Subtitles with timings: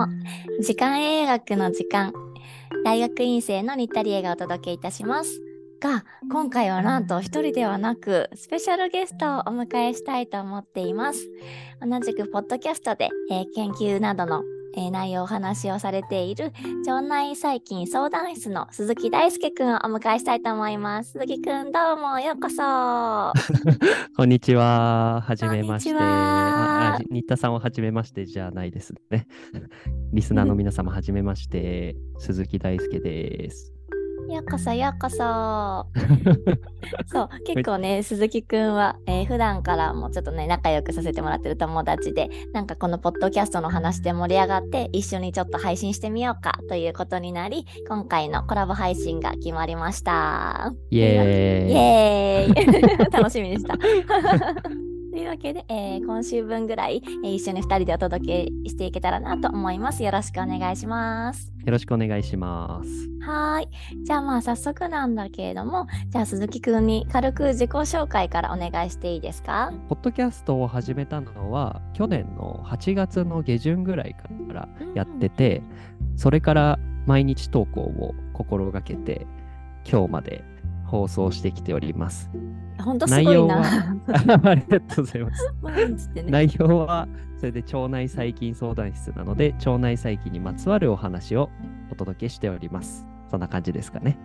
[0.00, 0.06] も
[0.62, 2.12] 時間英学の時間
[2.84, 5.42] 大学院生の新田理恵がお届けいたします。
[5.80, 11.28] が今回はなんと一人ではなくスペシャルゲストをお迎えしたいと思っています。
[11.80, 14.42] 同じくポッドキャストで、えー研究などの、
[14.76, 16.52] えー内容をお話をされている
[16.86, 22.62] 腸内細菌相談室の鈴木大輔くんをお迎えしたいと思います鈴木くんどうもようこそ
[24.16, 25.22] こんにちは。
[25.26, 25.90] はじめまして。
[25.90, 29.26] 新田さんははじめましてじゃないですね。
[30.12, 31.96] リスナーの皆様はじめまして。
[32.18, 33.72] 鈴木大輔です。
[34.28, 35.16] ようこそようこそ
[37.06, 50.72] そう結構ね鈴木くんは、えー普段からもちょっとね仲良くさせてもらってる友達でなんかこのポッドキャストの話で盛り上がって一緒にちょっと配信してみようかということになり今回のコラボ配信が決まりました。
[50.90, 51.72] イエーイ。
[51.72, 53.10] イエーイ。
[53.12, 53.76] 楽しみでした
[55.12, 60.04] というわけで、えー今週分ぐらい、えー一緒に2人でお届けしていけたらなと思います。
[60.04, 61.52] よろしくお願いします。
[61.64, 63.08] よろしくお願いします。
[63.26, 64.04] はーい。
[64.04, 69.72] じゃあまあ早速なんだけれども、じゃあ鈴木くんに軽く自己紹介からお願いしていいですか？
[69.88, 75.62] ポッドキャストを始めたのは去年の8月の下旬ぐらいからやってて、
[76.16, 79.26] それから毎日投稿を心がけて
[79.90, 80.44] 今日まで
[80.90, 82.28] 放送してきております。
[82.82, 83.62] ほんとすごいな。
[84.44, 86.10] ありがとうございます。
[86.14, 86.22] ね。
[86.28, 87.06] 内容は
[87.38, 91.48] それで腸内細菌相談室なので腸内細菌にまつわるお話を
[91.92, 93.06] お届けしております。
[93.30, 94.18] そんな感じですかね。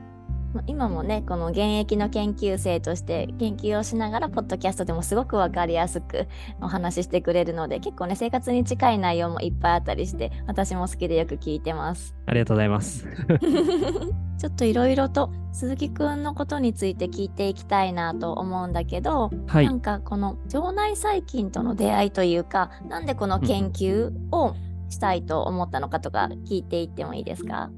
[0.56, 6.28] まあ今もね、この現役の研究生として研究をしながら、ポッドキャストでもすごくわかりやすく
[6.62, 12.16] お話ししてくれるので、結構ね、生活に近い内容もいっぱいあったりして、私も好きでよく聞いてます。
[12.26, 13.06] ありがとうございます。
[14.40, 19.72] ちょっといろいろと鈴木くんのことについて聞いていきたいなと思うんだけど、はいな。
[19.74, 24.54] んかこの腸内細菌との出会いというかなんでこの研究を
[24.90, 27.70] したいと思ったのかとか聞いていってもいいですか？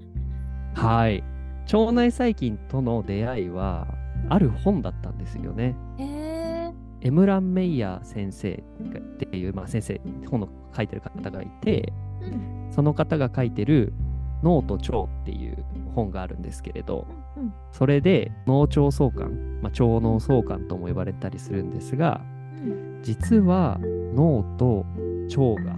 [0.74, 1.24] はい。
[1.74, 3.88] 腸内細菌との出会いは
[4.30, 5.76] ある本だったんですよね。
[7.02, 12.68] エムラン・メイヤー先生っていう、まあ、先生、本の書いてる方がいて、うん。
[12.72, 13.94] その方が書いてる
[14.44, 15.64] 脳と腸っていう
[15.94, 22.22] 本があるんですけれど、うんそれで脳腸相関、まあ、腸脳相関とも呼ばれたりするんですが、
[22.56, 23.00] うん。
[23.04, 23.80] 実は
[24.16, 24.86] 脳と
[25.30, 25.76] 腸が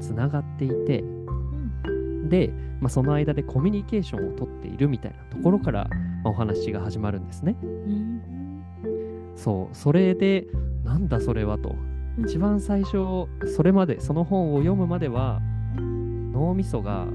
[0.00, 1.13] つながっていてうん
[2.34, 5.84] で、まあ、その間でコミュニケーションをとっているみたいなところから、
[6.24, 7.56] まあお話が始まるんですね。
[7.62, 8.64] うん
[9.36, 10.46] そうそれで
[10.84, 11.70] なんだそれはと。
[11.70, 11.94] うん
[12.26, 15.42] 一番最初それまでその本を読むまでは
[16.32, 17.08] 脳みそが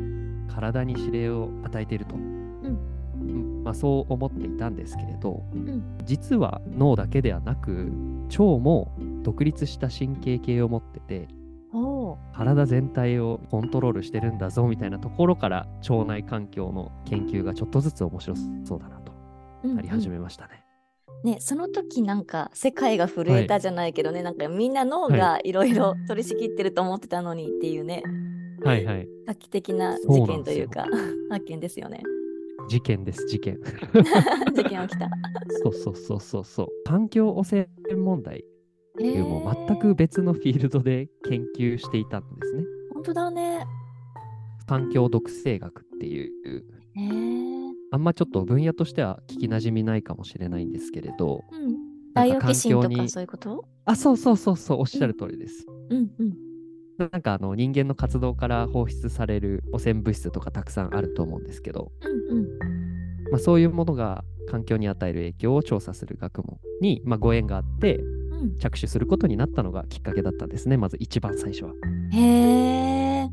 [0.54, 3.64] 体に指令を与えていると、うん。
[3.64, 5.98] まあ、そう思っていたんですけれど、ん。
[6.04, 7.92] 実は脳だけではなく
[8.30, 8.92] 腸も
[9.24, 11.28] 独立した神経系を持ってて
[12.34, 19.12] 体全体をコントロールしてるんだぞみたいなところから腸内環境の研究がちょっとずつ面白そうだなと
[19.64, 20.64] うんなり始めましたね。
[21.24, 28.04] ね、その時なんか世界が震えたじゃないけどね、なんかみんな脳がいろいろ取り仕切ってると思ってたのにっていうね、
[28.64, 29.08] はいはい。
[29.28, 30.86] 画期的な事件というか
[31.30, 32.02] 発見ですよね。
[32.70, 33.58] 事件です事件。
[34.56, 35.10] 事件起きた。
[35.64, 36.68] そうそうそうそうそう。
[36.86, 38.46] 環境汚染問題
[38.96, 42.64] っていうもう全く別のフィールドで研究していたんですね。
[42.94, 43.66] 本当だね。
[44.68, 46.64] 環境毒性学っていう。
[47.92, 51.76] あんまちょっと分野としては聞きなじみないかもしれないんですけれど、うん。
[52.14, 53.66] バイオキシンとかそういうこと？
[53.86, 55.66] あ、そうそうそうそう、おっしゃる通りです。
[55.90, 56.34] うんうん。
[56.98, 61.92] なんかあの人間の活動から放出される汚染物質とかたくさんあると思うんですけど、
[62.30, 62.48] うんうん。
[63.32, 68.19] まあ、そういうものが環境に与える影響を調査する学問に、まあ、ご縁があってうん、
[68.60, 71.72] 着手することになったのがきっかけだったんですね、まず一番最初は。
[72.12, 73.30] へえ。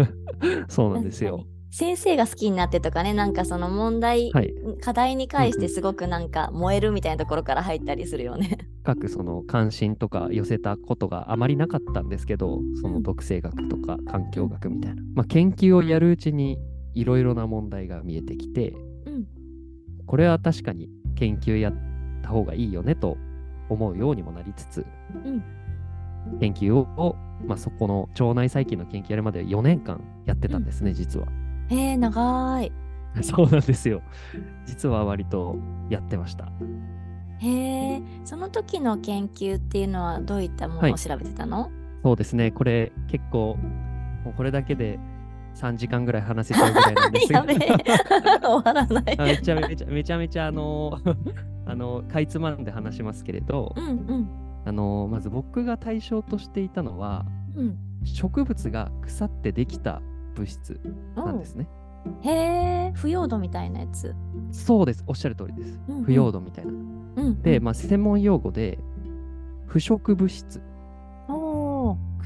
[0.68, 1.46] そうなんですよ。
[1.70, 4.52] 先生が好きになってとかね、なんかその問題、はい。
[4.82, 8.58] 課題に関してすごくなんか燃えるみたいなところから入ったりするよね。
[8.82, 15.02] 深くその関心とか寄せたことがあまりなかったんですけど、その毒性学とか環境学みたいな。
[15.14, 16.58] まあ、研究をやるうちに
[16.94, 18.74] いろいろな問題が見えてきて、
[19.06, 19.24] うん
[20.06, 21.74] これは確かに研究やっ
[22.22, 23.16] た方がいいよねと
[23.72, 24.86] 思うようにもなりつつ、
[25.24, 25.42] うん
[26.40, 31.26] 研究を、まあ、そこの腸内細菌の研究やるまで4年間やってたんですね、実は。
[31.68, 32.72] へえ、長い。
[33.22, 34.02] そうなんですよ。
[34.64, 35.56] 実は割と
[35.90, 36.50] やってました。
[37.38, 41.70] へえ、その時の研究っていうのはどういったもはいのを調べてたの、
[42.04, 43.58] そうですね、これ結構、
[44.24, 44.98] もうこれだけで
[45.54, 47.58] 3時間ぐらい話せちゃうぐらいなんです やべえ
[48.42, 49.20] 終わらない。
[49.20, 50.98] あめちゃめちゃめちゃめちゃあの
[51.66, 54.28] あのかいつまんで話しますけれど、うんうん
[54.64, 57.26] あのまず僕が対象としていたのは
[57.56, 60.00] うん植物が腐ってできた
[60.34, 60.80] 物質
[61.16, 61.68] なんですね。
[62.22, 62.30] へ
[62.88, 64.14] え、腐葉土みたいなやつ。
[64.50, 65.04] そうです。
[65.06, 66.04] おっしゃる通りですうんうん。
[66.04, 66.72] 腐葉土みたいな。
[66.72, 66.74] う
[67.30, 68.78] ん、で、まあ、専門用語で
[69.66, 70.60] 腐食物質。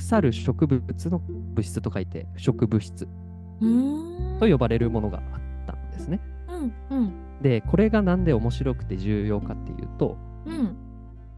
[0.06, 3.08] 腐る植物の物質と書いて腐食物質。
[4.38, 6.20] と呼ばれるものがあったんですね。
[6.48, 7.12] うんうん
[7.42, 10.16] で、これがなんで面白くて重要かっていうと、
[10.46, 10.76] うん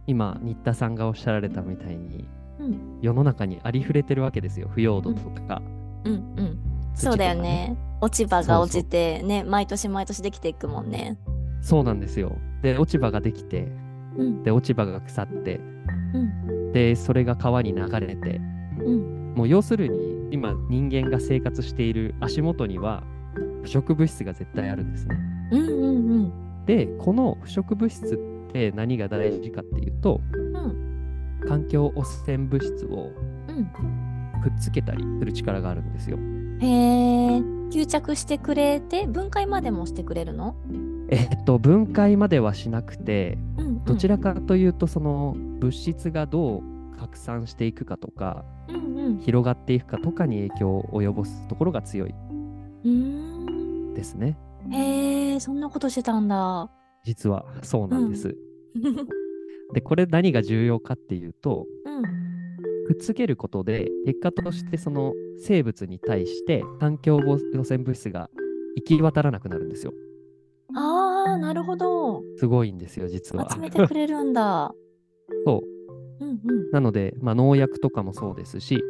[0.06, 2.28] 今、新田さんがおっしゃられたみたいに、
[2.58, 4.68] うん世の中にありふれてるわけですよ。
[4.68, 5.62] 腐葉土とか。
[6.04, 6.58] うんうん。
[6.94, 7.76] 土とかそうだよね。
[8.00, 11.16] 落ち葉が落ちてね毎年毎年できていくもんね。
[11.62, 12.36] そうなんですよ。
[12.62, 13.68] で、落ち葉ができて、
[14.16, 15.60] うんで、落ち葉が腐って、
[16.14, 18.40] うんで、それが川に流れて、
[18.84, 23.04] うんもう要するに、今、人間が生活している足元には、
[23.62, 25.16] 腐食物質が絶対あるんですね。
[25.52, 26.32] うんうんうん
[26.66, 30.48] で、この腐食物質って何が大事かっていうと、うん
[31.46, 33.12] 環境汚染物質を
[33.48, 33.64] うん。
[34.42, 36.18] くっつけたりする力があるんですよ。
[36.60, 37.38] へえ。
[37.70, 40.56] 吸着してくれて分解までもしてくれるの？
[41.10, 46.62] えっと、分解まではしなくて、うんうん、どちらかというと、その物質がどう
[46.98, 48.44] 拡散していくかとか、
[49.20, 52.14] 広がっていくかとかに影響を及ぼすところが強い
[52.84, 53.94] うーん。
[53.94, 54.38] ですね。
[54.70, 56.70] へえ、そんなことしてたんだ。
[57.04, 58.36] 実はそうなんです。
[59.74, 62.02] で、これ何が重要かっていうと、うん。
[62.86, 68.30] くっつけることで、結果としてその生物に対して環境汚染物質が
[68.76, 69.92] 行き渡らなくなるんですよ。
[70.74, 72.22] ああ、なるほど。
[72.36, 73.48] すごいんですよ、実は。
[73.50, 74.72] 集めてくれるんだ。
[75.44, 75.67] そう。
[76.44, 78.82] うんうんなので、まあ、農薬とかもそうですし、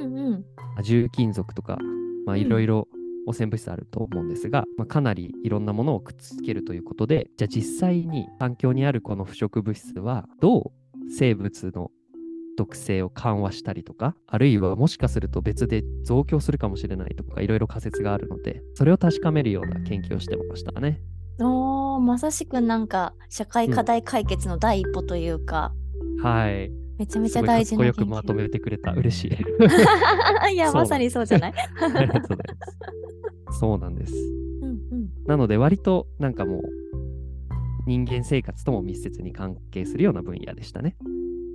[0.00, 0.32] うんうん。
[0.32, 0.38] ま
[0.78, 1.78] あ重金属とか、
[2.24, 2.88] まあ、うんいろいろ
[3.26, 10.70] 汚染物質あると思うんですが、まあ、かなりいろんなものをくっつけるということで、じゃあ実際に環境にあるこの腐食物質はどう
[11.10, 11.90] 生物の
[12.56, 21.02] 毒性を緩和したりとか、あるいはもしかすると別で増強するかもしれないとか、いろいろ仮説があるので、それを確かめるような研究をしてましたね。
[21.38, 25.74] おーまさしくなんか社会課題解決の第一歩というか、
[26.22, 26.85] はい。
[26.98, 27.94] めちゃめちゃ大事な研究。
[27.96, 28.92] こよくまとめてくれた。
[28.92, 29.30] 嬉しい。
[30.54, 31.52] いや、まさにそうじゃない？
[31.80, 32.38] ありがとうござい
[33.46, 33.58] ます。
[33.60, 34.14] そうなんです。
[34.14, 35.08] うんうん。
[35.26, 36.62] なので割となんかもう
[37.86, 40.96] 人間生活とも密接に関係するような分野でしたね。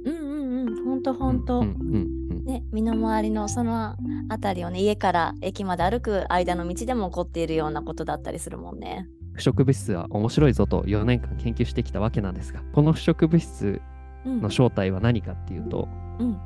[0.06, 0.24] うんう
[0.66, 0.86] んうん。
[0.86, 1.60] ほんとほんと。
[1.60, 3.96] うんうんうんね、身の回りのその
[4.30, 9.08] あたりをね、家から駅まで歩く間の道でも起こっているようなことだったりするもんね。
[9.34, 13.82] 腐食物質は面白いぞと4年間研究してきたわけなんですが、この腐食物質うん。
[14.26, 15.88] の正体は何かっていうと、
[16.20, 16.40] うん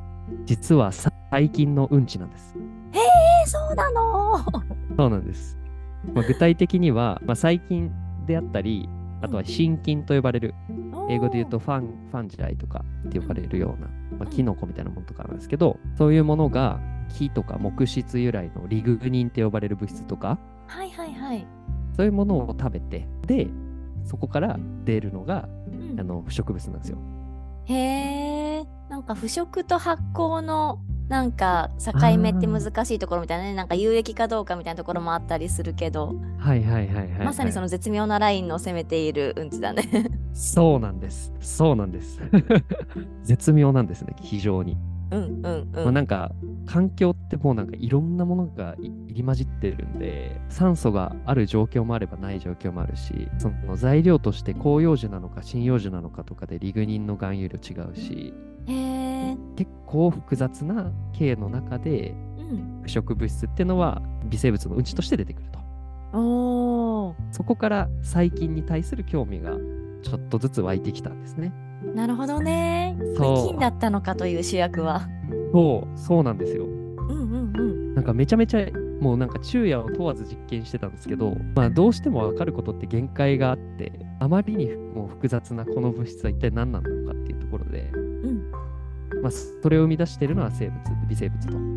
[0.46, 1.12] 実は細
[1.50, 2.56] 菌のうんちなんです。
[2.94, 4.40] えー、そうなの
[4.98, 5.58] そうなんです。
[6.14, 7.92] まあ、具体的には、まあ、細菌
[8.26, 8.90] であったり、
[9.22, 10.56] あとは真菌と呼ばれる、
[11.10, 13.88] 英語で言うとファンファンジライとかって呼ばれるような、
[14.18, 16.80] まあ、キノコみたいなものとかなんですけど、そういうものが
[17.18, 21.46] 木とか木質由来のリグニンって呼ばれる物質とか、はいはいはい。
[21.96, 23.48] そういうものを食べて、で、
[24.04, 26.98] そこから出るのがうんあの腐食物なんですよ。
[27.66, 30.80] へえ、なんか腐食と発酵の
[31.10, 37.26] なんか境目って難しいところみたいなね、なんか有益かどうかみたいなところもあったりするけど、はいはいはいはい、はい。
[37.26, 39.84] まさにその絶妙なラインを攻めているうんちだね。
[40.34, 41.32] そうなんです。
[41.40, 42.20] そうなんです。
[43.24, 44.78] 絶妙なんですね、非常に。
[45.12, 45.84] うんうんうん。
[45.84, 46.32] まあ、なんか
[46.66, 58.34] 環境ってもうなんかいろんなものがい入り混じってるんで酸素がある状況もあればない状況もあるしその材料として広葉樹なのか針葉樹なのかとかでリグニンの含有量違うし
[59.56, 62.82] 結構複雑な経の中でうん。
[62.84, 65.60] 腐食物質っていうのは微生物のうんちとして出てくると
[67.32, 69.52] そこから細菌に対する興味が
[70.04, 71.52] ちょっとずつ湧いてきたんですね
[71.94, 72.98] なるほどね。
[73.18, 75.08] そう菌だったのかという主役は。
[75.52, 77.96] そうそうなんですようんうんうん。
[77.96, 78.66] なんかめちゃめちゃ
[79.02, 88.52] もうなんか昼夜を問わず実験してたんですけど、まあどうしても分かることって限界があって、あまりにもう複雑なこの物質は一体何なのかっていうところで、うん。
[89.22, 91.76] まあそれを生み出しているのは生物、微生物と。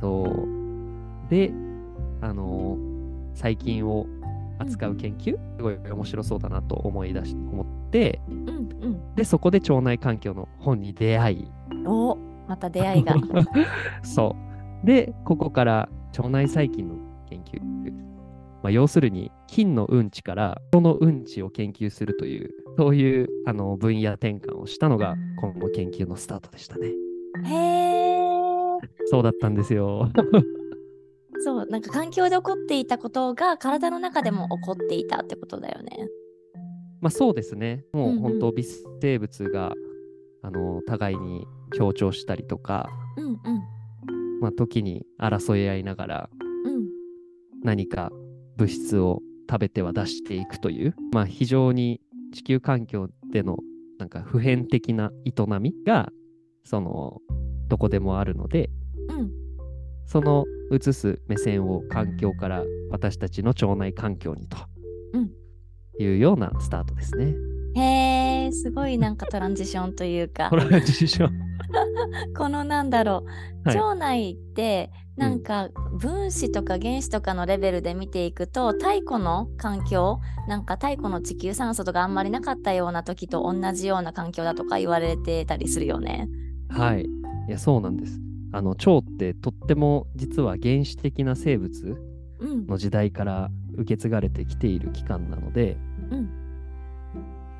[0.00, 1.30] そう。
[1.30, 1.52] で、
[2.20, 2.90] あのー
[3.34, 4.06] 細菌を
[4.58, 9.14] 扱う研究、すごい面白そうだなと思い出し、思って、うんうん。
[9.14, 11.48] で、そこで腸内環境の本に出会い、
[11.86, 13.14] おまた出会いが。
[14.02, 14.49] そう。
[14.84, 16.96] で、ここから腸内細菌の
[17.28, 17.60] 研究。
[18.62, 26.88] まあ、要するに、菌のうんちから人のうんちを研究するという、そういうあの分野転換をしたのが、この研究のスタートでしたね。
[27.44, 28.20] へえ。
[29.06, 30.08] そうだったんですよ。
[31.42, 36.08] そう、なんか環境で起こっていたことが体の中でも起こっていたってことだよね。
[37.00, 37.84] まあそうですね。
[37.92, 38.62] もう本当、微
[39.00, 39.74] 生物が、
[40.42, 43.36] あの互いに協調したりとか、うんうん。
[44.40, 46.30] まあ、時に争い合いながら
[46.64, 46.86] うん。
[47.62, 48.10] 何か
[48.56, 49.20] 物質を
[49.50, 52.00] 食べては出していくという、まあ、非常に
[52.32, 53.58] 地球環境での
[53.98, 56.10] なんか普遍的な営みが
[56.64, 57.18] その
[57.68, 58.70] どこでもあるので
[59.08, 59.30] うん。
[60.06, 64.56] その映す目線を環境から私たちの腸内環境にと
[65.12, 65.30] うん。
[65.98, 67.34] いうようなスタートですね。
[67.74, 70.50] へえすごいなんかトランジションというか。
[70.50, 71.28] これは自信
[72.36, 73.24] このなんだろ
[73.64, 73.76] う、はい。
[73.76, 86.28] 腸内ってなんか分子とか原子とかのレベルで見ていくと太古の環境なんか太古の地球酸素とかあんまりなかったような時と同じような環境だとか言われてたりするよね。
[86.70, 87.02] はい。
[87.02, 87.06] い
[87.50, 88.18] や、そうなんです。
[88.52, 91.96] あの、腸ってとっても実は原始的な生物
[92.40, 92.66] うん。
[92.66, 95.76] の時代から受け継がれてきている器官なので、
[96.10, 96.39] うん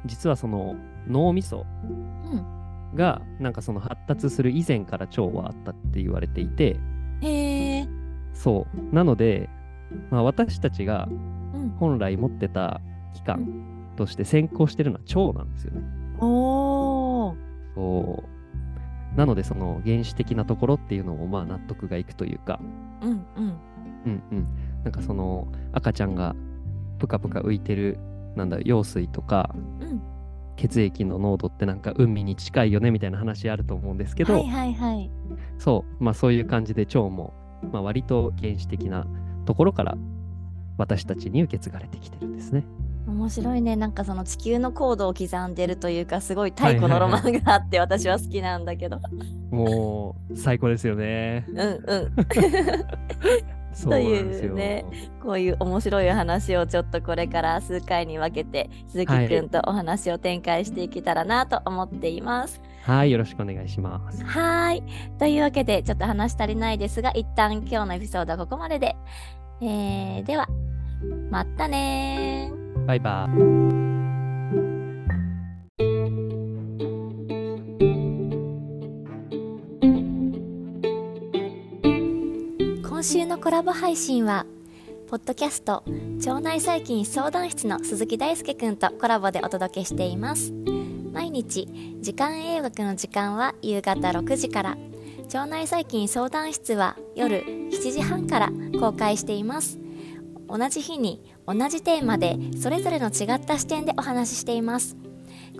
[0.07, 0.77] 実はその
[1.09, 2.47] 脳みそうん
[2.95, 6.79] がなんかその発達する以前から腸はあったって言われていて、
[7.21, 7.89] へえ
[8.33, 8.95] そう。
[8.95, 9.49] なので、
[10.11, 11.09] まあ、私たちが
[11.55, 12.81] うん本来持ってた
[13.15, 15.83] 器う官として先行してるのは腸なんですよね。
[16.21, 17.37] おー
[17.75, 18.25] そ
[19.15, 19.17] う。
[19.17, 22.61] なので、その原始的なところっていうのもまあ納得がいくというか、
[23.03, 23.25] うんうん
[24.07, 24.47] うんうん。
[24.85, 26.35] なんかその赤ちゃんが
[26.99, 27.99] ぷかぷか浮いてる、
[28.37, 30.01] なんだ、羊水とか、うん
[30.61, 35.11] 血液の濃度ってなんか海に近いよねみたいな話あると思うんですけど、はいはいはい。
[35.59, 37.33] そう、まあそういう感じで腸も、
[37.73, 39.07] まあ割と原始的な
[39.47, 39.97] ところから
[40.77, 42.65] 私たちに受け継がれてきてるんですね。
[43.07, 49.01] 面白いねなんかその地球の高度を刻んでるというかすごい太古のロマンがあって私は好きなんだけど。
[49.51, 51.47] もう最高ですよね。
[51.49, 52.13] うんうん。
[53.85, 54.85] というね
[55.23, 62.61] こういう面白い話をちょっとこれから数回に分けて鈴木くんとお話を展開していけたらなと思っています。
[62.83, 64.25] はい、よろしくお願いします。
[64.25, 64.83] はーい。
[65.19, 68.97] というわけでちょっと話足りないですが一旦今日のエピソードはここまでで。
[69.63, 70.49] えー、では
[71.31, 72.87] またねー。
[72.87, 74.00] バイバイ。
[83.01, 84.45] 今週のコラボ配信は
[85.09, 85.85] ポッドキャスト
[86.19, 90.53] 腸内細菌相談室の鈴木大輔くんとコラボでお届けしています。
[91.11, 91.67] 毎日
[92.03, 94.77] 時間栄養学の時間は夕方6時から
[95.25, 99.79] 腸内細菌相談室は夜7時半から公開しています。
[100.47, 104.99] 同じ日に同じテーマでそれぞれの違った視点でお話ししています。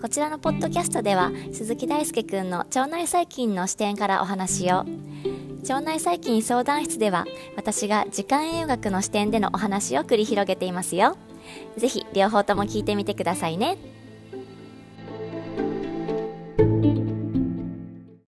[0.01, 4.83] こちらのポッドキャストでは鈴木大輔くんの腸内細菌の視点からお話を。
[5.61, 11.17] 腸内細菌相談室では私が時間栄養学の視点でのお話を繰り広げていますよ。
[11.77, 13.77] ぜひ両方とも聞いてみてくださいね。